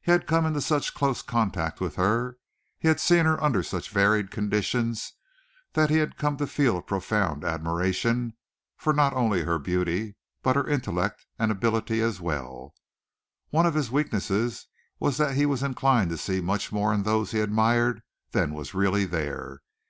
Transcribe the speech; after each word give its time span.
He 0.00 0.10
had 0.10 0.26
come 0.26 0.46
into 0.46 0.62
such 0.62 0.94
close 0.94 1.20
contact 1.20 1.82
with 1.82 1.96
her, 1.96 2.38
had 2.80 2.98
seen 2.98 3.26
her 3.26 3.38
under 3.44 3.62
such 3.62 3.90
varied 3.90 4.30
conditions, 4.30 5.12
that 5.74 5.90
he 5.90 5.98
had 5.98 6.16
come 6.16 6.38
to 6.38 6.46
feel 6.46 6.78
a 6.78 6.82
profound 6.82 7.44
admiration 7.44 8.38
for 8.78 8.94
not 8.94 9.12
only 9.12 9.42
her 9.42 9.58
beauty 9.58 10.16
but 10.42 10.56
her 10.56 10.66
intellect 10.66 11.26
and 11.38 11.52
ability 11.52 12.00
as 12.00 12.22
well. 12.22 12.72
One 13.50 13.66
of 13.66 13.74
his 13.74 13.90
weaknesses 13.90 14.66
was 14.98 15.18
that 15.18 15.36
he 15.36 15.44
was 15.44 15.62
inclined 15.62 16.08
to 16.08 16.16
see 16.16 16.40
much 16.40 16.72
more 16.72 16.94
in 16.94 17.02
those 17.02 17.32
he 17.32 17.40
admired 17.40 18.00
than 18.30 18.54
was 18.54 18.72
really 18.72 19.04
there. 19.04 19.60